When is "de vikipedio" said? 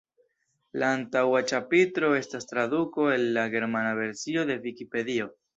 4.53-5.33